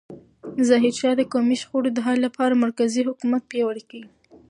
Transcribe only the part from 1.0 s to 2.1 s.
د قومي شخړو د